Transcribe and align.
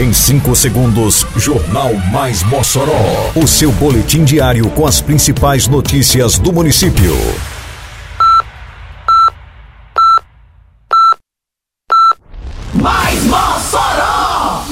Em 0.00 0.14
5 0.14 0.56
segundos, 0.56 1.26
Jornal 1.36 1.92
Mais 2.10 2.42
Mossoró. 2.44 2.94
O 3.36 3.46
seu 3.46 3.70
boletim 3.72 4.24
diário 4.24 4.70
com 4.70 4.86
as 4.86 4.98
principais 4.98 5.68
notícias 5.68 6.38
do 6.38 6.50
município. 6.54 7.14
Mais 12.72 13.22
Mossoró! 13.24 14.64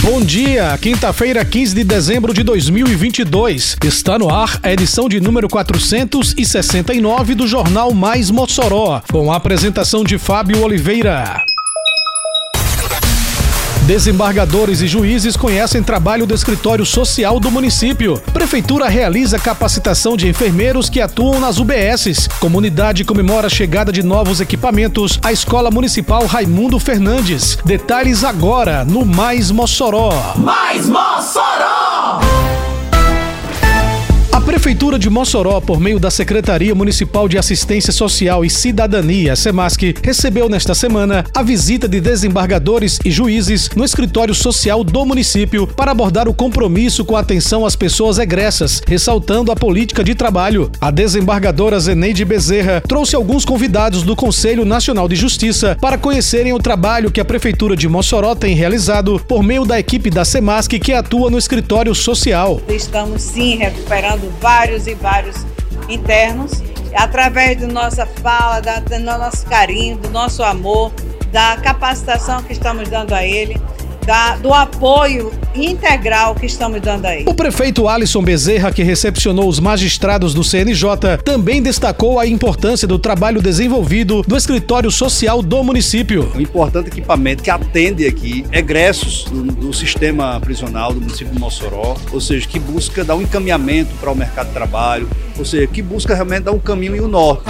Bom 0.00 0.20
dia, 0.20 0.78
quinta-feira, 0.80 1.44
15 1.44 1.74
de 1.74 1.82
dezembro 1.82 2.32
de 2.32 2.44
2022. 2.44 3.76
Está 3.82 4.16
no 4.20 4.30
ar 4.30 4.60
a 4.62 4.72
edição 4.72 5.08
de 5.08 5.18
número 5.18 5.48
469 5.48 7.34
do 7.34 7.48
Jornal 7.48 7.92
Mais 7.92 8.30
Mossoró, 8.30 9.02
com 9.10 9.32
a 9.32 9.36
apresentação 9.36 10.04
de 10.04 10.16
Fábio 10.16 10.62
Oliveira. 10.62 11.42
Desembargadores 13.86 14.80
e 14.80 14.86
juízes 14.86 15.36
conhecem 15.36 15.82
trabalho 15.82 16.24
do 16.24 16.34
escritório 16.34 16.86
social 16.86 17.38
do 17.38 17.50
município. 17.50 18.18
Prefeitura 18.32 18.88
realiza 18.88 19.38
capacitação 19.38 20.16
de 20.16 20.26
enfermeiros 20.26 20.88
que 20.88 21.02
atuam 21.02 21.38
nas 21.38 21.58
UBSs. 21.58 22.28
Comunidade 22.40 23.04
comemora 23.04 23.46
a 23.48 23.50
chegada 23.50 23.92
de 23.92 24.02
novos 24.02 24.40
equipamentos 24.40 25.18
à 25.22 25.32
Escola 25.32 25.70
Municipal 25.70 26.24
Raimundo 26.24 26.78
Fernandes. 26.78 27.58
Detalhes 27.62 28.24
agora 28.24 28.86
no 28.86 29.04
Mais 29.04 29.50
Mossoró. 29.50 30.10
Mais 30.38 30.88
Mossoró! 30.88 32.43
Prefeitura 34.64 34.98
de 34.98 35.10
Mossoró, 35.10 35.60
por 35.60 35.78
meio 35.78 36.00
da 36.00 36.10
Secretaria 36.10 36.74
Municipal 36.74 37.28
de 37.28 37.36
Assistência 37.36 37.92
Social 37.92 38.46
e 38.46 38.48
Cidadania, 38.48 39.36
SEMASC, 39.36 39.94
recebeu 40.02 40.48
nesta 40.48 40.74
semana 40.74 41.22
a 41.34 41.42
visita 41.42 41.86
de 41.86 42.00
desembargadores 42.00 42.98
e 43.04 43.10
juízes 43.10 43.68
no 43.76 43.84
escritório 43.84 44.34
social 44.34 44.82
do 44.82 45.04
município 45.04 45.66
para 45.66 45.90
abordar 45.90 46.28
o 46.28 46.32
compromisso 46.32 47.04
com 47.04 47.14
a 47.14 47.20
atenção 47.20 47.66
às 47.66 47.76
pessoas 47.76 48.18
egressas, 48.18 48.80
ressaltando 48.86 49.52
a 49.52 49.54
política 49.54 50.02
de 50.02 50.14
trabalho. 50.14 50.72
A 50.80 50.90
desembargadora 50.90 51.78
Zeneide 51.78 52.24
Bezerra 52.24 52.80
trouxe 52.88 53.14
alguns 53.14 53.44
convidados 53.44 54.02
do 54.02 54.16
Conselho 54.16 54.64
Nacional 54.64 55.06
de 55.10 55.14
Justiça 55.14 55.76
para 55.78 55.98
conhecerem 55.98 56.54
o 56.54 56.58
trabalho 56.58 57.12
que 57.12 57.20
a 57.20 57.24
Prefeitura 57.24 57.76
de 57.76 57.86
Mossoró 57.86 58.34
tem 58.34 58.54
realizado 58.56 59.20
por 59.28 59.42
meio 59.42 59.66
da 59.66 59.78
equipe 59.78 60.08
da 60.08 60.24
SEMASC 60.24 60.78
que 60.80 60.94
atua 60.94 61.28
no 61.28 61.36
escritório 61.36 61.94
social. 61.94 62.62
Estamos 62.66 63.20
sim 63.20 63.58
recuperando 63.58 64.32
vários 64.40 64.53
e 64.86 64.94
vários 64.94 65.36
internos, 65.88 66.62
através 66.94 67.60
da 67.60 67.66
nossa 67.66 68.06
fala, 68.06 68.60
da, 68.60 68.78
do 68.78 68.98
nosso 69.00 69.44
carinho, 69.46 69.96
do 69.96 70.10
nosso 70.10 70.44
amor, 70.44 70.92
da 71.32 71.56
capacitação 71.56 72.40
que 72.42 72.52
estamos 72.52 72.88
dando 72.88 73.12
a 73.12 73.24
ele 73.24 73.60
da, 74.04 74.36
do 74.36 74.52
apoio 74.52 75.32
integral 75.54 76.34
que 76.34 76.46
estamos 76.46 76.80
dando 76.80 77.06
aí. 77.06 77.24
O 77.26 77.34
prefeito 77.34 77.88
Alisson 77.88 78.22
Bezerra, 78.22 78.72
que 78.72 78.82
recepcionou 78.82 79.48
os 79.48 79.60
magistrados 79.60 80.34
do 80.34 80.42
CNJ, 80.42 81.18
também 81.24 81.62
destacou 81.62 82.18
a 82.18 82.26
importância 82.26 82.86
do 82.86 82.98
trabalho 82.98 83.40
desenvolvido 83.40 84.22
do 84.22 84.36
escritório 84.36 84.90
social 84.90 85.42
do 85.42 85.62
município. 85.62 86.30
Um 86.34 86.40
importante 86.40 86.88
equipamento 86.88 87.42
que 87.42 87.50
atende 87.50 88.06
aqui 88.06 88.44
egressos 88.52 89.24
do, 89.24 89.42
do 89.44 89.72
sistema 89.72 90.40
prisional 90.40 90.92
do 90.92 91.00
município 91.00 91.32
de 91.32 91.38
Mossoró, 91.38 91.96
ou 92.12 92.20
seja, 92.20 92.46
que 92.46 92.58
busca 92.58 93.04
dar 93.04 93.14
um 93.14 93.22
encaminhamento 93.22 93.94
para 94.00 94.10
o 94.10 94.14
mercado 94.14 94.48
de 94.48 94.52
trabalho, 94.54 95.08
ou 95.38 95.44
seja, 95.44 95.66
que 95.66 95.82
busca 95.82 96.14
realmente 96.14 96.44
dar 96.44 96.52
um 96.52 96.58
caminho 96.58 96.96
e 96.96 97.00
um 97.00 97.08
norte. 97.08 97.44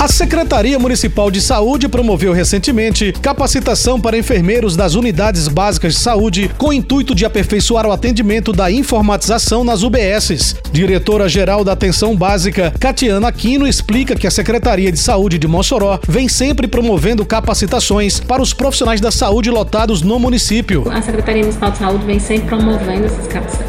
A 0.00 0.08
Secretaria 0.08 0.78
Municipal 0.78 1.30
de 1.30 1.42
Saúde 1.42 1.86
promoveu 1.86 2.32
recentemente 2.32 3.12
capacitação 3.20 4.00
para 4.00 4.16
enfermeiros 4.16 4.74
das 4.74 4.94
unidades 4.94 5.46
básicas 5.46 5.92
de 5.92 6.00
saúde 6.00 6.50
com 6.56 6.68
o 6.68 6.72
intuito 6.72 7.14
de 7.14 7.26
aperfeiçoar 7.26 7.86
o 7.86 7.92
atendimento 7.92 8.50
da 8.50 8.70
informatização 8.70 9.62
nas 9.62 9.82
UBSs. 9.82 10.56
Diretora-geral 10.72 11.62
da 11.62 11.72
Atenção 11.72 12.16
Básica, 12.16 12.72
Catiana 12.80 13.28
Aquino, 13.28 13.68
explica 13.68 14.14
que 14.14 14.26
a 14.26 14.30
Secretaria 14.30 14.90
de 14.90 14.98
Saúde 14.98 15.38
de 15.38 15.46
Mossoró 15.46 16.00
vem 16.08 16.30
sempre 16.30 16.66
promovendo 16.66 17.26
capacitações 17.26 18.18
para 18.18 18.40
os 18.40 18.54
profissionais 18.54 19.02
da 19.02 19.10
saúde 19.10 19.50
lotados 19.50 20.00
no 20.00 20.18
município. 20.18 20.90
A 20.90 21.02
Secretaria 21.02 21.42
Municipal 21.42 21.72
de 21.72 21.76
Saúde 21.76 22.06
vem 22.06 22.18
sempre 22.18 22.46
promovendo 22.46 23.04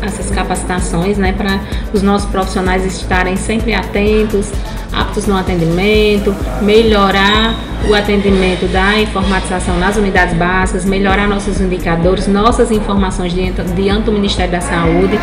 essas 0.01 0.31
capacitações 0.31 1.17
né, 1.17 1.33
para 1.33 1.59
os 1.91 2.01
nossos 2.01 2.29
profissionais 2.29 2.85
estarem 2.85 3.35
sempre 3.35 3.73
atentos, 3.73 4.47
aptos 4.93 5.27
no 5.27 5.37
atendimento 5.37 6.35
melhorar 6.61 7.55
o 7.87 7.95
atendimento 7.95 8.67
da 8.67 8.99
informatização 8.99 9.77
nas 9.77 9.97
unidades 9.97 10.35
básicas, 10.37 10.85
melhorar 10.85 11.27
nossos 11.27 11.59
indicadores, 11.59 12.27
nossas 12.27 12.71
informações 12.71 13.33
diante 13.33 14.03
do 14.05 14.11
Ministério 14.11 14.51
da 14.51 14.61
Saúde. 14.61 15.19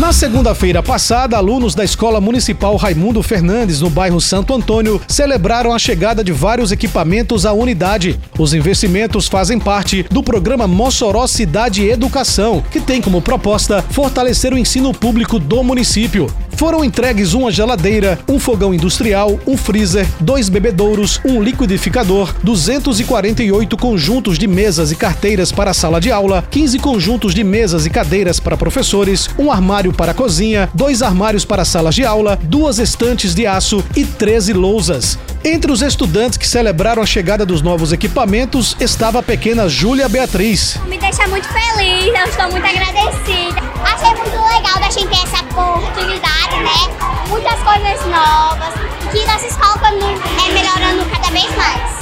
Na 0.00 0.14
segunda-feira 0.14 0.82
passada, 0.82 1.36
alunos 1.36 1.74
da 1.74 1.84
Escola 1.84 2.22
Municipal 2.22 2.74
Raimundo 2.76 3.22
Fernandes, 3.22 3.82
no 3.82 3.90
bairro 3.90 4.18
Santo 4.18 4.54
Antônio, 4.54 4.98
celebraram 5.06 5.74
a 5.74 5.78
chegada 5.78 6.24
de 6.24 6.32
vários 6.32 6.72
equipamentos 6.72 7.44
à 7.44 7.52
unidade. 7.52 8.18
Os 8.38 8.54
investimentos 8.54 9.28
fazem 9.28 9.58
parte 9.58 10.02
do 10.04 10.22
programa 10.22 10.66
Mossoró 10.66 11.26
Cidade 11.26 11.86
Educação, 11.86 12.64
que 12.70 12.80
tem 12.80 13.02
como 13.02 13.20
proposta 13.20 13.84
fortalecer 13.90 14.54
o 14.54 14.58
ensino 14.58 14.94
público 14.94 15.38
do 15.38 15.62
município. 15.62 16.32
Foram 16.60 16.84
entregues 16.84 17.32
uma 17.32 17.50
geladeira, 17.50 18.18
um 18.28 18.38
fogão 18.38 18.74
industrial, 18.74 19.38
um 19.46 19.56
freezer, 19.56 20.06
dois 20.20 20.50
bebedouros, 20.50 21.18
um 21.24 21.42
liquidificador, 21.42 22.34
248 22.42 23.78
conjuntos 23.78 24.38
de 24.38 24.46
mesas 24.46 24.92
e 24.92 24.94
carteiras 24.94 25.50
para 25.50 25.70
a 25.70 25.74
sala 25.74 25.98
de 25.98 26.12
aula, 26.12 26.44
15 26.50 26.78
conjuntos 26.78 27.34
de 27.34 27.42
mesas 27.42 27.86
e 27.86 27.90
cadeiras 27.90 28.38
para 28.38 28.58
professores, 28.58 29.30
um 29.38 29.50
armário 29.50 29.89
para 29.92 30.12
a 30.12 30.14
cozinha, 30.14 30.68
dois 30.74 31.02
armários 31.02 31.44
para 31.44 31.64
salas 31.64 31.94
de 31.94 32.04
aula, 32.04 32.38
duas 32.42 32.78
estantes 32.78 33.34
de 33.34 33.46
aço 33.46 33.84
e 33.96 34.04
13 34.04 34.52
lousas. 34.52 35.18
Entre 35.44 35.72
os 35.72 35.80
estudantes 35.80 36.36
que 36.36 36.46
celebraram 36.46 37.02
a 37.02 37.06
chegada 37.06 37.46
dos 37.46 37.62
novos 37.62 37.92
equipamentos 37.92 38.76
estava 38.78 39.20
a 39.20 39.22
pequena 39.22 39.68
Júlia 39.68 40.08
Beatriz. 40.08 40.78
Me 40.86 40.98
deixa 40.98 41.26
muito 41.28 41.48
feliz, 41.48 42.06
eu 42.06 42.26
estou 42.26 42.50
muito 42.50 42.66
agradecida. 42.66 43.60
Achei 43.82 44.14
muito 44.16 44.36
legal 44.36 44.78
da 44.80 44.90
gente 44.90 45.08
ter 45.08 45.24
essa 45.24 45.42
oportunidade, 45.42 46.56
né? 46.62 47.26
Muitas 47.28 47.59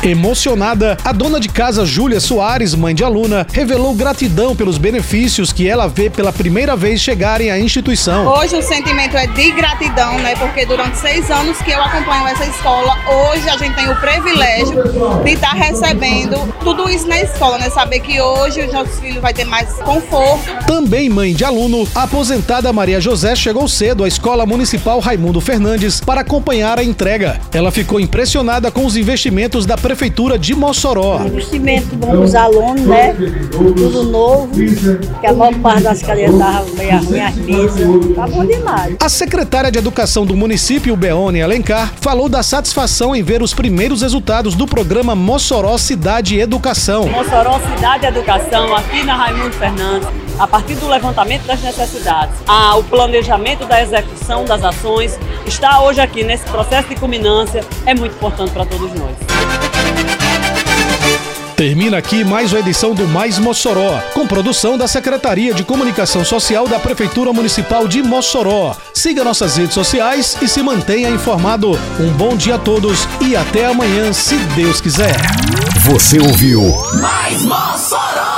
Emocionada, 0.09 0.97
a 1.05 1.13
dona 1.13 1.39
de 1.39 1.51
casa 1.51 1.85
Júlia 1.85 2.19
Soares, 2.19 2.75
mãe 2.75 2.95
de 2.95 3.05
aluna, 3.05 3.47
revelou 3.53 3.95
gratidão 3.95 4.57
pelos 4.57 4.79
benefícios 4.79 5.53
que 5.53 5.69
ela 5.69 5.87
vê 5.87 6.09
pela 6.09 6.33
primeira 6.33 6.75
vez 6.75 6.99
chegarem 6.99 7.51
à 7.51 7.61
instituição. 7.61 8.27
Hoje 8.27 8.57
o 8.57 8.63
sentimento 8.63 9.19
é 9.19 9.27
de 9.27 9.51
gratidão, 9.51 10.19
né? 10.21 10.35
Porque 10.37 10.65
durante 10.65 10.97
seis 10.97 11.31
anos 11.31 11.59
que 11.59 11.71
eu 11.71 11.83
acompanho 11.83 12.27
essa 12.27 12.47
escola, 12.47 12.97
hoje 13.07 13.51
a 13.51 13.59
gente 13.59 13.75
tem 13.75 13.91
o 13.91 13.97
privilégio 13.97 14.83
de 15.23 15.31
estar 15.33 15.53
recebendo 15.53 16.55
tudo 16.65 16.89
isso 16.89 17.07
na 17.07 17.21
escola, 17.21 17.59
né? 17.59 17.69
Saber 17.69 18.01
que 18.01 18.19
hoje 18.19 18.63
os 18.63 18.73
nossos 18.73 18.99
filhos 18.99 19.21
vão 19.21 19.33
ter 19.35 19.45
mais 19.45 19.71
conforto. 19.75 20.67
Também 20.67 21.11
mãe 21.11 21.35
de 21.35 21.45
aluno, 21.45 21.87
a 21.95 22.05
aposentada 22.05 22.73
Maria 22.73 22.99
José 22.99 23.37
chegou 23.37 23.69
cedo 23.69 24.05
à 24.05 24.09
Escola 24.09 24.47
Municipal 24.47 25.01
Raimundo 25.01 25.39
Fernandes 25.39 26.01
para 26.01 26.23
acompanhar 26.23 26.79
a 26.79 26.83
entrega. 26.83 27.39
Ela 27.53 27.71
ficou 27.71 28.01
impressionada 28.01 28.71
com 28.71 28.87
os 28.87 28.97
investimentos 28.97 29.67
da 29.67 29.77
Prefeitura 29.77 29.98
de 30.39 30.55
Mossoró. 30.55 31.21
Investimento 31.25 31.97
bom 31.97 32.09
para 32.09 32.21
os 32.21 32.35
alunos, 32.35 32.83
né? 32.83 33.15
Tudo 33.51 34.05
novo, 34.05 34.49
que 35.21 35.27
a 35.27 35.33
maior 35.33 35.55
parte 35.57 35.83
das 35.83 36.03
cadeiras 36.03 36.35
estavam 36.35 36.75
meio 36.75 37.03
minhas 37.11 37.35
mesas. 37.37 38.15
Tá 38.15 38.27
bom 38.27 38.45
demais. 38.45 38.97
A 39.01 39.09
secretária 39.09 39.71
de 39.71 39.79
Educação 39.79 40.25
do 40.25 40.37
município, 40.37 40.97
Beone 40.97 41.43
Alencar, 41.43 41.93
falou 42.01 42.29
da 42.29 42.43
satisfação 42.43 43.15
em 43.15 43.23
ver 43.23 43.43
os 43.43 43.53
primeiros 43.53 44.03
resultados 44.03 44.55
do 44.55 44.67
programa 44.67 45.15
Mossoró 45.15 45.77
Cidade 45.79 46.39
Educação. 46.39 47.09
Mossoró 47.09 47.61
Cidade 47.75 48.07
Educação, 48.07 48.75
aqui 48.77 49.03
na 49.03 49.17
Raimundo 49.17 49.55
Fernandes, 49.55 50.09
a 50.39 50.47
partir 50.47 50.75
do 50.77 50.89
levantamento 50.89 51.45
das 51.45 51.61
necessidades, 51.61 52.35
a, 52.47 52.77
o 52.77 52.85
planejamento 52.85 53.67
da 53.67 53.83
execução 53.83 54.45
das 54.45 54.63
ações, 54.63 55.19
está 55.49 55.81
hoje 55.81 56.01
aqui 56.01 56.23
nesse 56.23 56.45
processo 56.45 56.89
de 56.89 56.97
culminância, 56.97 57.65
é 57.87 57.95
muito 57.95 58.15
importante 58.15 58.53
para 58.53 58.65
todos 58.67 58.93
nós. 58.93 59.17
Termina 61.57 61.99
aqui 61.99 62.23
mais 62.23 62.53
uma 62.53 62.61
edição 62.61 62.95
do 62.95 63.09
Mais 63.09 63.37
Mossoró, 63.37 64.01
com 64.15 64.29
produção 64.29 64.79
da 64.79 64.87
Secretaria 64.87 65.53
de 65.53 65.65
Comunicação 65.65 66.25
Social 66.25 66.69
da 66.69 66.79
Prefeitura 66.79 67.33
Municipal 67.33 67.89
de 67.89 68.01
Mossoró. 68.01 68.77
Siga 68.95 69.25
nossas 69.25 69.57
redes 69.57 69.75
sociais 69.75 70.37
e 70.41 70.47
se 70.47 70.63
mantenha 70.63 71.11
informado. 71.11 71.73
Um 71.99 72.13
bom 72.13 72.37
dia 72.37 72.55
a 72.55 72.59
todos 72.59 73.09
e 73.21 73.35
até 73.35 73.67
amanhã, 73.67 74.13
se 74.13 74.37
Deus 74.55 74.81
quiser. 74.81 75.17
Você 75.81 76.21
ouviu 76.21 76.63
Mais 77.01 77.43
Mossoró! 77.43 78.38